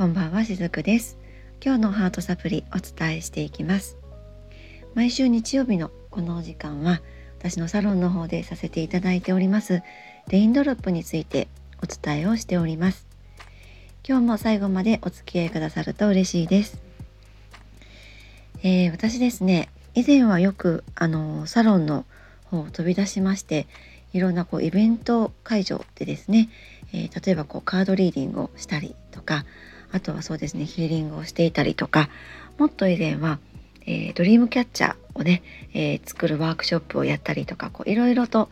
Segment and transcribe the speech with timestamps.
[0.00, 1.18] こんばんはしずくです。
[1.62, 3.98] 今日のハートサプリお伝えしていきます。
[4.94, 7.02] 毎週日曜日のこのお時間は
[7.38, 9.82] 私のサロンの方でさせていただいております
[10.28, 11.48] レインドロップについて
[11.82, 13.06] お伝えをしております。
[14.08, 16.80] 今日も最後までお付き合いくださると嬉しいです、
[18.62, 22.06] えー、私ですね以前はよくあのサロンの
[22.46, 23.66] 方を飛び出しまして
[24.14, 26.48] いろんなこうイベント会場でですね、
[26.94, 29.44] えー、例えばこうカードリーディングをしたりとか
[29.92, 32.08] あとはそうですねヒーリングをしていたりとか
[32.58, 33.38] もっと以前は、
[33.86, 35.42] えー、ドリームキャッチャーをね、
[35.74, 38.48] えー、作るワークショップをやったりとかいろいろと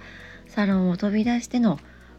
[0.47, 1.79] サロンを飛び出しての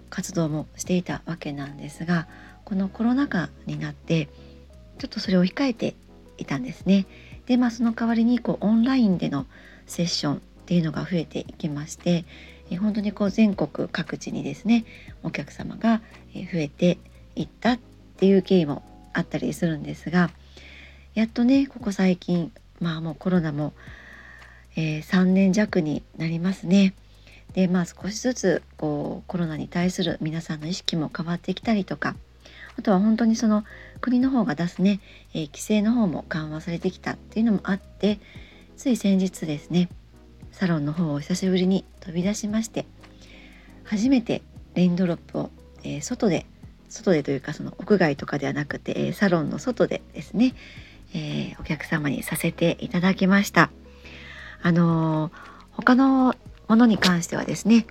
[0.09, 2.27] 活動もしていたわけなんですが
[2.65, 4.29] このコロナ禍になって
[4.99, 5.95] ちょっとそれを控えて
[6.37, 7.05] いたんですね。
[7.47, 9.45] でまあその代わりにこうオンラインでの
[9.87, 12.25] セッションっていうのが増えていきまして、
[12.69, 14.85] え本当にこう全国各地にですね
[15.23, 16.01] お客様が
[16.33, 16.99] 増えて
[17.35, 17.79] いったっ
[18.17, 20.29] ていう経緯もあったりするんですが
[21.13, 23.73] やっとねここ最近まあもうコロナも、
[24.75, 26.93] えー、3年弱になりますね。
[27.53, 32.15] でまあ少しずつこうコロナに対する皆さんの意識も変わってきたりとか
[32.77, 33.65] あとは本当にその
[34.01, 34.99] 国の方が出すね、
[35.33, 38.19] えー、規制の方も緩和されてきたっていうのもあって
[38.77, 39.89] つい先日ですね
[40.51, 42.85] サロンの方を久しぶりに飛び出しまして
[43.83, 44.43] 初めて
[44.75, 45.49] レインドロップを、
[45.83, 46.45] えー、外で
[46.89, 50.55] 外でというかその屋外とかではなくてサロンの外でですね、
[51.13, 53.69] えー、お客様にさせていただきました。
[54.61, 55.31] あのー、
[55.71, 56.35] 他の
[56.67, 57.85] ものに関してはですね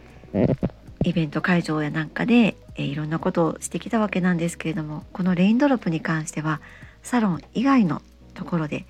[1.04, 6.60] イベント会場やなんかで、えー、いろんなことをしてきたわけなんですけれどもこのレインドロップに関しては
[7.02, 8.02] サロン以外の
[8.34, 8.84] ところで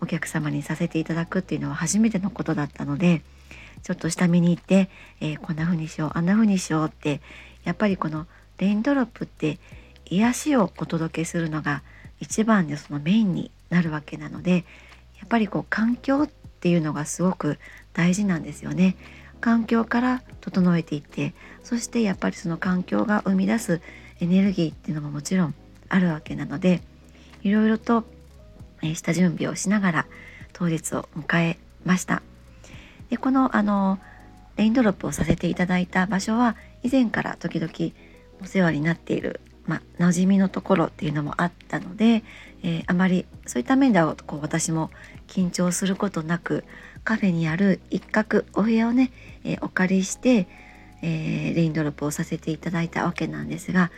[0.00, 3.22] お客様にさせていただくっていうのは初めてのことだったので
[3.82, 7.20] ちょっと下見に行って、えー、こんな風にしようあんな風にしようって
[7.64, 8.26] やっぱりこの
[8.58, 9.58] レインドロップって
[10.06, 11.82] 癒しをお届けするのが
[12.20, 14.64] 一番でそのメインになるわけなので
[15.18, 16.28] やっぱりこう環境っ
[16.60, 17.58] ていうのがすごく
[17.92, 18.96] 大事なんですよね。
[19.40, 23.80] 環境から整えていってそしてやっぱりその環境が生み出す
[24.20, 25.54] エネルギーっていうのももちろん
[25.88, 26.82] あるわけなので
[27.42, 28.04] いろいろと
[28.94, 30.06] 下準備をしながら
[30.52, 32.22] 当日を迎えました。
[33.10, 33.98] でこのあの
[34.56, 37.70] レインドロップをさせていただいた場所は以前から時々
[38.42, 42.22] お世話になっている、まあ、馴染みのところっていうのもあったので、
[42.62, 44.90] えー、あまりそういった面ではこう私も
[45.26, 46.64] 緊張することなく
[47.04, 49.12] カフェにある一角お部屋をね、
[49.44, 50.48] えー、お借りして、
[51.02, 53.90] えー、レインドロップをさせていただいたわけなんですが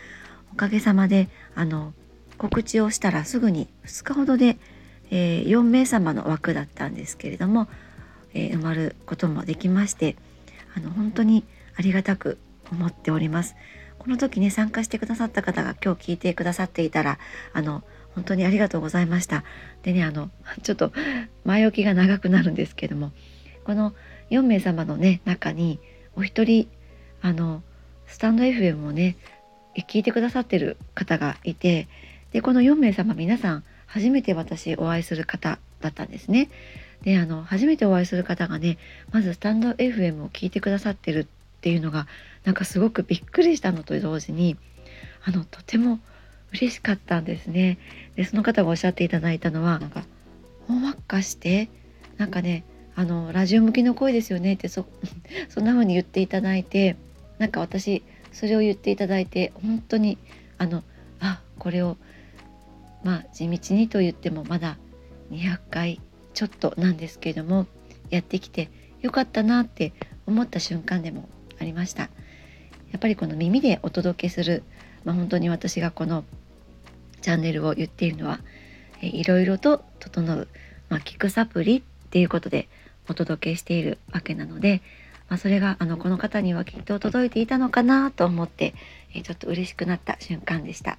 [0.52, 1.92] おかげさまであの
[2.36, 4.58] 告知をしたらすぐに2日ほどで、
[5.10, 7.66] え4名様の枠だったんですけれども、
[8.32, 10.14] え埋まることもできまして
[10.76, 11.44] あの本当に
[11.76, 12.38] ありがたく
[12.70, 13.56] 思っております。
[13.98, 17.18] この時ね参加してくださった方が今日聞いてくださっていたら
[17.52, 17.82] あの
[18.14, 19.44] 本当にありがとうございました。
[19.82, 20.30] でねあの
[20.62, 20.92] ちょっと
[21.44, 23.12] 前置きが長くなるんですけども
[23.64, 23.94] この
[24.30, 25.78] 4名様のね中に
[26.16, 26.68] お一人
[27.20, 27.62] あの
[28.06, 29.16] スタンド FM をね
[29.88, 31.86] 聞いてくださってる方がいて
[32.32, 36.50] でこの4名様皆さん初めて私お会いする方だったんですね。
[37.02, 38.78] であの初めてお会いする方がね
[39.12, 42.06] まずスタンド FM を聞いてくださってるっていうのが
[42.44, 44.56] なんかすごくびっくりしたのと同時に
[45.24, 46.00] あのとても
[46.52, 47.78] 嬉しかったんですね。
[48.16, 50.04] でその方がおっしゃっていただいたのはなんか
[50.66, 51.68] ほんわかして
[52.16, 54.86] なんかねあのラジオ向きの声ですよねってそ
[55.48, 56.96] そんな風に言っていただいて
[57.38, 60.18] なんか私それを言っていただいて本当に
[60.58, 60.82] あの
[61.20, 61.96] あこれを
[63.04, 64.78] まあ地道にと言ってもまだ
[65.30, 66.00] 200回
[66.34, 67.66] ちょっとなんですけれども
[68.10, 68.70] やってきて
[69.00, 69.92] よかったなって
[70.26, 71.28] 思った瞬間でも
[71.60, 72.10] ありました
[72.92, 74.62] やっぱりこの耳でお届けする、
[75.04, 76.24] まあ、本当に私がこの
[77.20, 78.40] チャンネルを言っているのは、
[79.02, 80.48] えいろいろと整う、
[80.88, 82.68] まあ、聞くサプリっていうことで
[83.08, 84.82] お届けしているわけなので、
[85.28, 88.74] まあ、それがあのこの方にはきっと届いていたのかなと思って、
[89.14, 90.98] えちょっと嬉しくなった瞬間でした。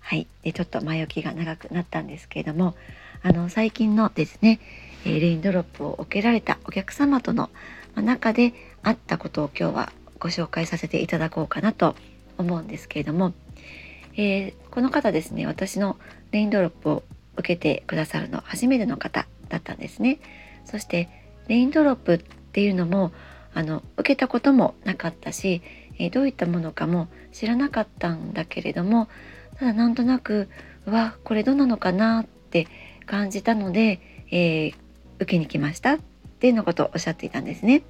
[0.00, 2.74] はい、でちょっと前置きが長くなったんですけれども
[3.22, 4.60] あの最近のですね、
[5.04, 7.50] えレインドロップを受けられたお客様との
[7.96, 11.94] 中であったことを今日はご紹介させていただこうかなと
[12.38, 13.32] 思うんですけれども、
[14.14, 15.96] えー、この方ですね私の
[16.30, 17.02] レインドロップを
[17.36, 20.18] 受けてくださるの初めての方だったんですね。
[20.64, 21.08] そして
[21.46, 23.12] レインドロップっていうのも
[23.54, 25.62] あの受けたこともなかったし、
[25.98, 29.08] えー、どういったものかも知らなかったんだけれども
[29.58, 30.48] ただなんとなく
[30.86, 32.68] うわこれどうなのかなって
[33.06, 34.00] 感じたので、
[34.30, 34.74] えー、
[35.16, 35.98] 受けに来ましたっ
[36.38, 37.82] ていうのことをおっしゃっていたんですね。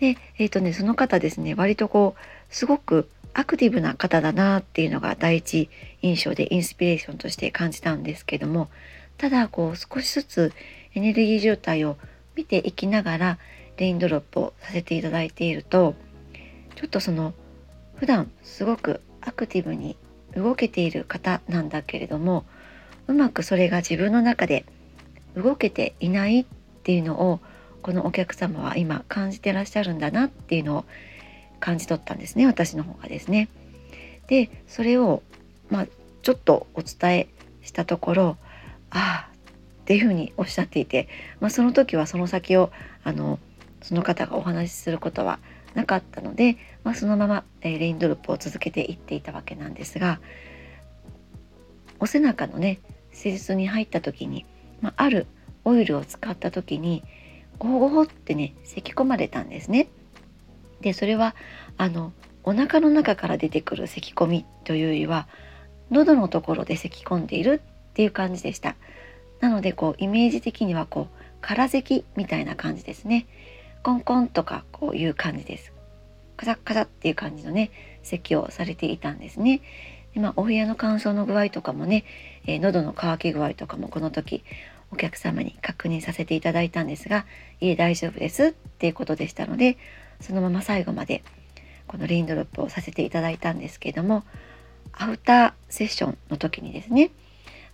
[0.00, 5.68] で、えーとね、その方ですね割とこうすごくアクティブな方だなっていうのが第一
[6.02, 8.68] 印象でインスピレーションとして感じたんですけども
[9.16, 10.52] ただこう少しずつ
[10.94, 11.96] エネルギー状態を
[12.34, 13.38] 見ていきながら
[13.76, 15.94] レインドロップをさせていただいていると
[16.76, 17.34] ちょっとその
[17.96, 19.96] 普段すごくアクティブに
[20.34, 22.44] 動けている方なんだけれども
[23.06, 24.64] うまくそれが自分の中で
[25.36, 26.46] 動けていないっ
[26.82, 27.40] ていうのを
[27.88, 30.84] このお客様は今感じてらっしゃるんだなっていうのを
[31.58, 33.48] 感じ取ったんですね私の方がですね。
[34.26, 35.22] でそれを
[35.70, 35.86] まあ
[36.20, 37.28] ちょっとお伝え
[37.62, 38.36] したところ
[38.90, 39.30] ああ
[39.80, 41.08] っていうふうにおっしゃっていて、
[41.40, 42.70] まあ、その時はその先を
[43.04, 43.38] あの
[43.80, 45.38] その方がお話しすることは
[45.72, 50.20] なかったので、まあ、そのまま、えー、レインドロップを続けていっていたわけなんですが
[52.00, 52.80] お背中のね
[53.12, 54.44] 施術に入った時に、
[54.82, 55.26] まあ、ある
[55.64, 57.02] オイルを使った時に
[57.58, 59.88] ゴホゴホってね咳き込まれたんですね。
[60.80, 61.34] でそれは
[61.76, 62.12] あの
[62.44, 65.28] お腹の中から出てくる咳き込みというよりは
[65.90, 68.76] 喉のところで咳き込んでいるっていう感じでした。
[69.40, 73.26] なのでこうイメージ的にはこう空咳みたいな感じですね。
[73.82, 75.72] コンコンとかこういう感じです。
[76.36, 77.70] カサッカサっていう感じのね
[78.02, 79.60] 咳をされていたんですね。
[80.14, 82.04] でまあ、お部屋の乾燥の具合とかもね、
[82.46, 84.42] えー、喉の渇き具合とかもこの時
[84.90, 87.26] お客様に確認させていただいたんですが
[87.60, 89.76] 「いえ大丈夫です」っていうことでしたので
[90.20, 91.22] そのまま最後まで
[91.86, 94.24] このレインドロップをさせていただいたんですけれども
[94.92, 97.10] アフターセッションの時にですね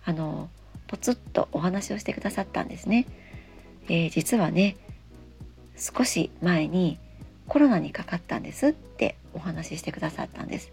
[0.03, 0.49] あの
[0.87, 3.07] ポツッとお話をしてくださったんですね。
[3.87, 4.77] えー、実はね
[5.77, 6.99] 少し前に
[7.47, 10.71] コロナにかかったんですってお話ししてくださったんです。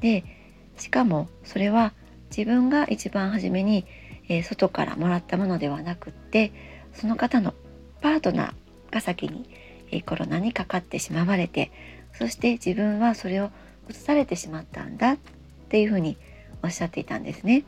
[0.00, 0.24] で
[0.76, 1.92] しかもそれは
[2.30, 3.86] 自分が一番初めに、
[4.28, 6.52] えー、外からもらったものではなくって
[6.94, 7.54] その方の
[8.00, 9.48] パートナーが先に、
[9.90, 11.70] えー、コロナにかかってしまわれて
[12.12, 13.50] そして自分はそれを
[13.88, 15.18] 移されてしまったんだっ
[15.68, 16.16] ていうふうに
[16.62, 17.64] おっしゃっていたんですね。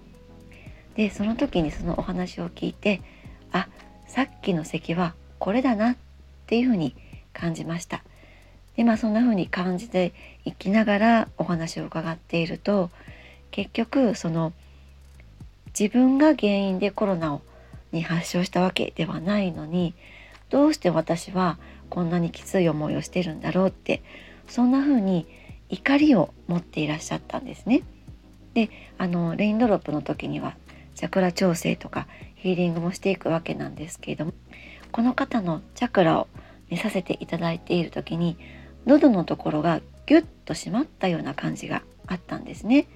[0.97, 3.01] でその時にそのお話を聞いて
[3.53, 3.69] あ
[4.07, 5.97] さっきの席はこれだなっ
[6.47, 6.95] ていうふうに
[7.33, 8.03] 感じました。
[8.77, 10.13] でまあそんな風に感じて
[10.45, 12.91] いきながらお話を伺っていると
[13.51, 14.53] 結局その
[15.79, 17.43] 自分が原因でコロナを
[17.93, 19.95] に発症したわけではないのに
[20.49, 21.59] どうして私は
[21.89, 24.03] こんなにきつい思いをしてるんだろうって
[24.49, 25.27] そんな風に
[25.69, 27.83] 怒りを持っていらっしゃったんですね。
[28.55, 30.57] であのレインドロップの時には
[30.97, 34.33] チャクラ調整とかヒーリングもしていくわけなんですけれども
[34.91, 36.27] この方のチャクラを
[36.69, 38.37] 見させていただいている時に
[38.87, 42.87] 喉のところがギュッと締まったような感じがあったんですね。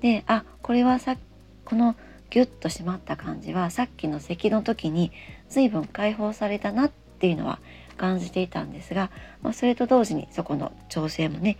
[0.00, 1.16] であこれはさ
[1.64, 1.96] この
[2.32, 5.12] ギュッと締まった感じはさっきの咳の時に
[5.50, 7.58] 随分解放されたなっていうのは
[7.98, 9.10] 感じていたんですが、
[9.42, 11.58] まあ、それと同時にそこの調整もね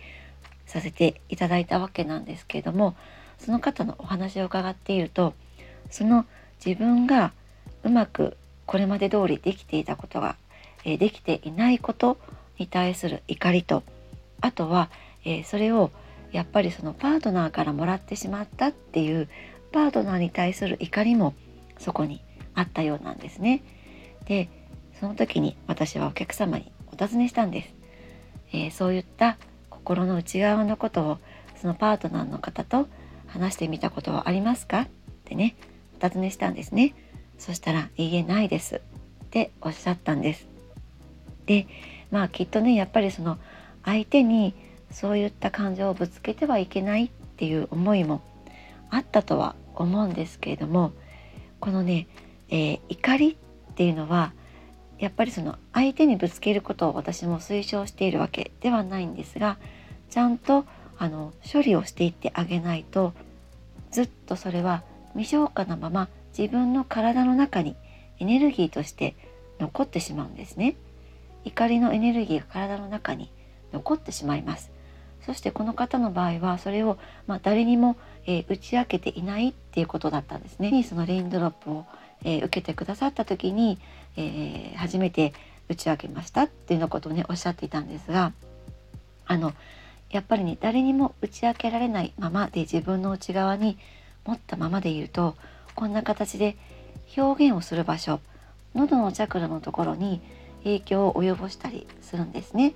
[0.65, 2.95] させていただいたわけなんですけれども
[3.37, 5.35] その方のお話を伺っていると
[5.91, 6.25] その
[6.65, 7.33] 自分が
[7.83, 8.35] うまく
[8.65, 10.37] これまで通りできていたことが、
[10.85, 12.17] え、できていないこと
[12.57, 13.83] に対する怒りと
[14.41, 14.89] あとは、
[15.25, 15.91] え、それを
[16.31, 19.29] やっぱりそのパートナーからもらってしまったっていう
[19.73, 21.33] パートナーに対する怒りも
[21.79, 22.21] そこに
[22.53, 23.63] あったようなんですね。
[24.25, 24.47] で
[24.99, 27.73] その時に私はお客様にお尋ねしたんです。
[28.53, 29.37] えー、そういった
[29.69, 31.17] 心の内側のことを
[31.59, 32.87] そのパートナーの方と
[33.27, 34.81] 話してみたことはありますか？
[34.81, 34.87] っ
[35.25, 35.55] てね
[35.99, 36.93] お尋ねしたんですね。
[37.39, 38.75] そしたら「いいえないです」
[39.25, 40.47] っておっしゃったんです。
[41.47, 41.65] で
[42.11, 43.39] まあきっとねやっぱりその
[43.83, 44.53] 相手に
[44.91, 48.21] そういった感情をぶつけてはいけないっていう思いも
[48.91, 50.91] あったとは思うんですけれども
[51.59, 52.07] このね、
[52.49, 54.33] えー、怒りっていうのは
[54.99, 59.57] やっぱりその相手にぶつけることを私も推奨しているわけではないんですが
[60.09, 60.65] ちゃんと
[60.97, 63.13] あの処理をしていってあげないと
[63.91, 67.75] ずっとそれは未消化なまま自分の体の中に
[68.19, 69.15] エネルギーとして
[69.59, 70.75] 残ってしまうんですね。
[71.45, 73.31] 怒りのエネルギーが体の中に
[73.71, 74.71] 残ってしまいます。
[75.25, 80.83] そしてこの方の場合はそれを、まあ、誰にも、えー、打ち明けていないっていうことだったんですね。
[80.83, 81.85] そのレインドロップを、
[82.23, 83.79] えー、受けてくださった時に、
[84.17, 85.33] えー、初めて
[85.69, 88.33] 打ち明けましたっていうのことをねおっしゃっていたんですが
[89.25, 89.53] あの
[90.11, 93.77] やっぱりね誰にも打ち明けられないままで自分の内側に
[94.25, 95.35] 持ったままでいると
[95.75, 96.55] こんな形で
[97.17, 98.19] 表現をする場所
[98.75, 100.21] 喉のチャクラのところに
[100.63, 102.73] 影響を及ぼしたりするんですね。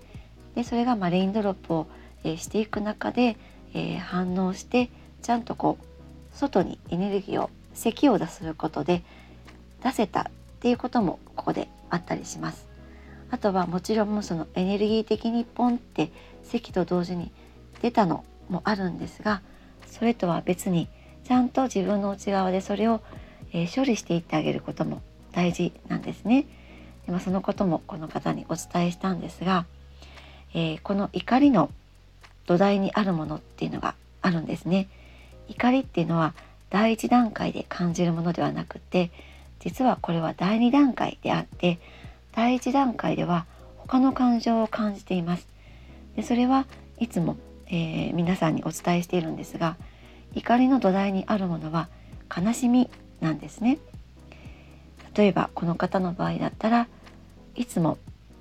[0.55, 1.87] でそれがまレインドロップを、
[2.23, 3.37] えー、していく中で、
[3.73, 4.89] えー、反応して
[5.21, 9.03] ちゃんとこう外にエネルギーを咳を出すことで
[9.83, 10.25] 出せたっ
[10.59, 12.67] ていうこともここであったりします。
[13.29, 16.11] あとはもちろんそのエネルギー的にポンって
[16.43, 17.31] 咳と同時に
[17.81, 19.41] 出たのもあるんですが
[19.85, 20.87] それとは別に
[21.25, 23.01] ちゃんと自分の内側でそれを、
[23.51, 25.01] えー、処理していってあげることも
[25.33, 26.45] 大事なんですね。
[27.05, 29.65] でまあ、そのこともこの方にお伝えしたんですが、
[30.53, 31.69] えー、この怒りの
[32.45, 34.87] 土台にあるものっていうのがあるんですね。
[35.47, 36.33] 怒りっていうのは
[36.69, 39.11] 第一段階で感じるものではなくて
[39.59, 41.79] 実はこれは第2段階であって
[42.33, 43.45] 第1段階では
[43.77, 45.47] 他の感情を感じています。
[46.15, 46.65] でそれは
[46.99, 47.37] いつも、
[47.67, 49.77] えー、皆さんにお伝えしているんですが
[50.35, 51.87] 怒りの土台にあるものは
[52.35, 52.89] 悲しみ
[53.21, 53.77] なんですね。
[55.15, 56.87] 例えばこの方の場合だったら
[57.55, 57.97] いつも、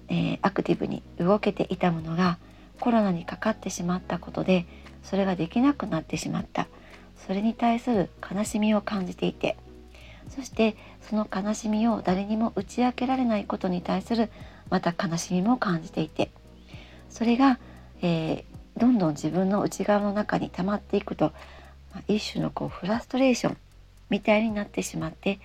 [0.08, 2.38] えー、アクティブに動けていたものが
[2.80, 4.66] コロナにかかってしまったことで
[5.02, 6.68] それができなくなってしまった
[7.26, 9.56] それに対する悲しみを感じていて
[10.28, 14.30] そしてその悲しみを誰にも打ち明けられないことに対する
[14.70, 16.30] また悲しみも感じていて
[17.08, 17.58] それが、
[18.02, 21.32] えー、どんどん自分の内側の中に溜まっていくと、
[21.94, 23.56] まあ、一種のこうフラストレーション
[24.11, 25.38] みたいになってしまって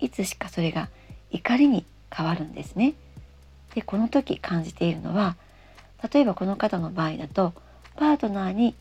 [0.00, 0.88] いつしかそれが
[1.30, 2.94] 怒りに変わるんですね。
[3.74, 5.36] でこの時感じているのは
[6.12, 7.52] 例えばこの方の場合だと
[7.96, 8.74] パートナーに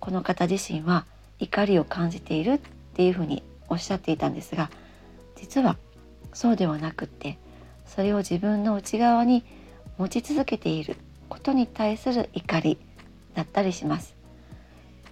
[0.00, 1.06] この方自身は
[1.44, 2.60] 怒りを感じているっ
[2.94, 4.70] ていうふうにおっしゃっていたんですが
[5.36, 5.76] 実は
[6.32, 7.38] そうではなくって
[7.86, 9.44] それを自分の内側に
[9.98, 10.96] 持ち続けている
[11.28, 12.78] ことに対する怒り
[13.34, 14.14] だったりします。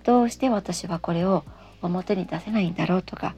[0.05, 1.45] どうして私はこれを
[1.81, 3.35] 表に出せないんだろうとか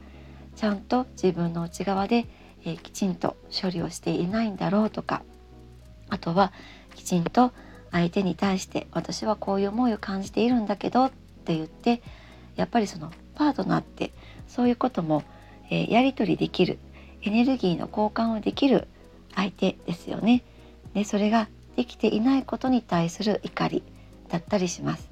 [0.55, 2.25] ちゃんと自分の内側で、
[2.63, 5.21] えー、きちんと処理をしていないんだろうとか
[6.09, 6.51] あとは
[6.95, 7.51] きちんと
[7.91, 11.11] 相手に対して私はこういう思いを感じているんだけどっ
[11.45, 12.01] て言って
[12.55, 14.11] やっぱりそのパートナーって
[14.47, 15.23] そういうことも、
[15.69, 16.79] えー、やり取りできる
[17.21, 18.87] エネルギーの交換をできる
[19.35, 20.43] 相手ですよね。
[20.93, 23.83] でそれができていないことに対する怒り
[24.29, 25.09] だったりします。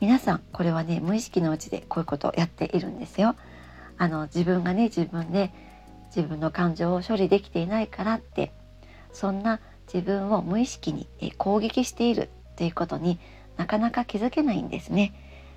[0.00, 3.36] 皆さんこれはね無意識のうちでこういうことをやっているんですよ。
[3.98, 5.52] あの自分がね自分で
[6.14, 8.52] 自分の感情を処理できていないからって
[9.12, 9.60] そんな
[9.92, 11.06] 自分を無意識に
[11.38, 13.18] 攻撃しているということに
[13.56, 15.12] なかなか気づけないんですね。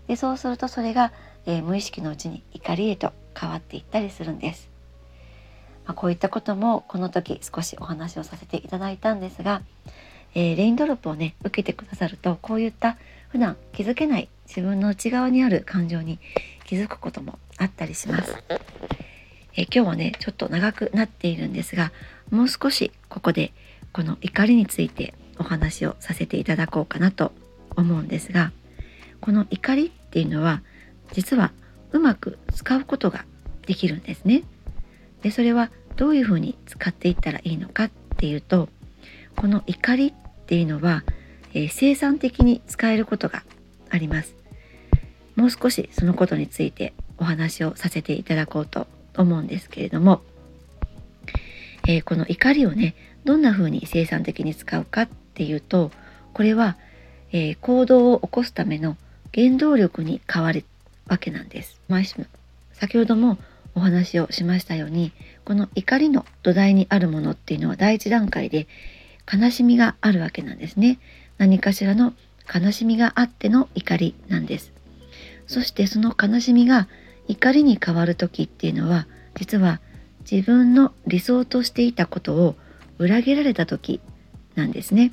[0.07, 1.11] でそうするとそれが、
[1.45, 4.69] えー、無意識のうちに怒りへと変わっていったりするんです。
[5.85, 9.61] まあ、こういったこともこの時少しお話をさせていただいたんですが、
[10.33, 12.97] えー、レインドロップをね受けてくださるとこういった
[13.29, 16.19] 普段気づけない自分の内側にある感情に
[16.65, 18.43] 気づくこともあったりします。
[19.57, 21.91] えー、今日はねちょっと長くなっているんですが
[22.31, 23.53] もう少しここで
[23.93, 27.31] この怒りについてお話をさせていただこうかなと
[27.75, 28.51] 思うんですが
[29.21, 30.61] この怒りっていうのは
[31.11, 31.51] 実は
[31.91, 33.25] うまく使うことが
[33.65, 34.43] できるんですね。
[35.21, 38.69] でそれはどういうふうに使っていったらいいのかっていうと
[39.35, 40.13] この怒りっ
[40.45, 41.03] ていうのは、
[41.53, 43.43] えー、生産的に使えることが
[43.89, 44.35] あります。
[45.35, 50.21] もう少しそのことについてお話をさせていただこうと思うんですけれども、
[51.87, 52.95] えー、この怒りをね
[53.25, 55.91] どんな風に生産的に使うかっていうと
[56.33, 56.77] これは、
[57.31, 58.97] えー、行動を起こすための
[59.35, 60.63] 原動力に変わる
[61.07, 61.79] わけなんです。
[62.73, 63.37] 先ほども
[63.75, 65.11] お話をしましたように
[65.43, 68.67] この怒りの土台にあるものっていうのは第一段階で
[69.31, 70.99] 悲しみがあるわけなんですね。
[71.37, 72.13] 何かしらの
[72.53, 74.71] 悲しみがあっての怒りなんです。
[75.47, 76.87] そしてその悲しみが
[77.27, 79.81] 怒りに変わる時っていうのは実は
[80.29, 82.55] 自分の理想としていたことを
[82.97, 83.99] 裏切られた時
[84.55, 85.11] なんですね。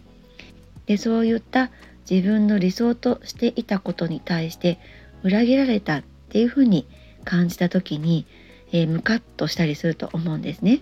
[0.86, 1.70] でそういった
[2.10, 4.78] 自分の理想としていたことに対して
[5.22, 6.86] 裏切られたっていうふうに
[7.24, 8.26] 感じた時に、
[8.72, 10.80] えー、ムカッとしたりすると思うんですね。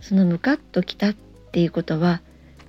[0.00, 1.14] そのムカッときたっ
[1.52, 2.20] ていうことは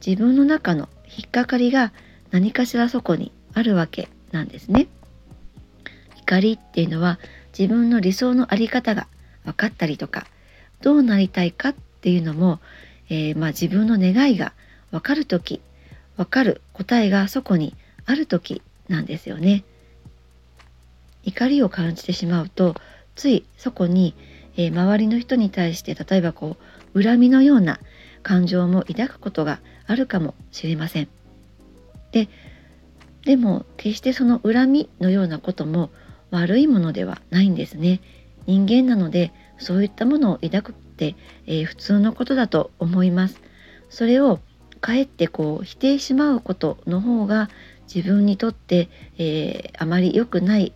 [0.05, 1.91] 自分の中の引っかかりが
[2.31, 4.88] 何かしらそこにあるわけなんですね。
[6.17, 7.19] 怒りっていうのは
[7.57, 9.07] 自分の理想の在り方が
[9.43, 10.27] 分かったりとか
[10.81, 12.59] どうなりたいかっていうのも、
[13.09, 14.53] えー、まあ、自分の願いが
[14.91, 15.61] 分かる時
[16.19, 19.63] 分かる答えがそこにある時なんですよね。
[21.23, 22.75] 怒りを感じてしまうと
[23.15, 24.13] ついそこに、
[24.57, 26.57] えー、周りの人に対して例えばこ
[26.93, 27.79] う恨みのような
[28.21, 31.07] 感情も抱くことがあるかもしれません。
[32.11, 32.27] で
[33.23, 35.89] でも決してその恨みのようなことも
[36.31, 38.01] 悪いものではないんですね。
[38.45, 41.15] 人間なのでそういったものを抱くって、
[41.47, 43.41] えー、普通のことだと思います。
[43.89, 44.41] それを
[44.79, 47.50] かえってこう否定しまうことの方が
[47.93, 50.74] 自分にとって、えー、あまり良くない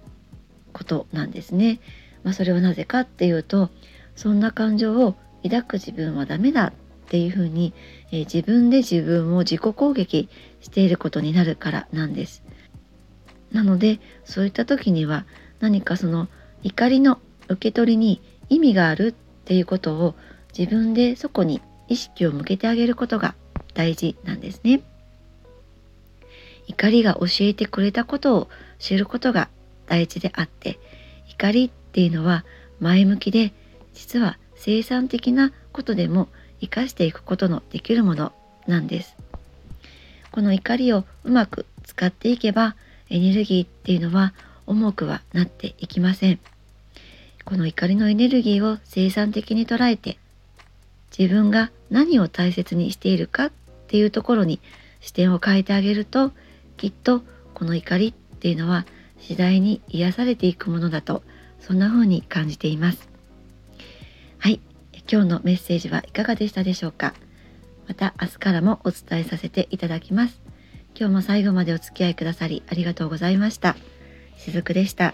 [0.74, 1.80] ことなんですね。
[2.24, 3.70] まあ、それはなぜかっていうと
[4.16, 6.74] そんな感情を抱く自分はダメだっ
[7.10, 7.74] ていうふうに、
[8.12, 10.30] えー、自分で自分を自己攻撃
[10.62, 12.44] していることになるからなんです。
[13.52, 15.26] なのでそういった時には
[15.60, 16.28] 何かその
[16.64, 19.12] 怒りの受け取りに意味があるっ
[19.46, 20.16] ていうことを
[20.58, 23.36] 自分でそこに意識を向けてあげることが
[23.74, 24.82] 大事なんですね。
[26.68, 28.50] 怒りが教えてくれたことを
[28.80, 29.50] 知ることが
[29.86, 30.80] 大事であって
[31.30, 32.46] 怒りっていうのは
[32.80, 33.54] 前向きで
[33.94, 36.30] 実は生産的なことでも
[36.62, 38.32] 生かしていくことのできるもの
[38.68, 39.16] なんです。
[40.32, 42.76] この怒りをうまく使っていけば
[43.10, 44.34] エネルギーっていうのは
[44.66, 46.40] 重くはなっていきません。
[47.46, 50.18] この怒りのエネルギーを生産的に捉えて
[51.18, 53.52] 自分が何を大切にしているか
[53.94, 54.60] っていうところに
[55.02, 56.32] 視点を変えてあげると
[56.78, 57.22] きっと
[57.54, 58.88] この怒りっていうのは
[59.20, 61.22] 次第に癒されていくものだと
[61.60, 63.08] そんな風に感じています。
[64.40, 64.60] はい。
[65.08, 67.14] 今日のメッセージはいかがでしたでしょうか？
[67.88, 70.42] また明日からもお伝えさせていただきます。
[70.98, 73.76] 今日も最後までお付き合いくださりありがとうございました。
[74.38, 75.14] しずくでした。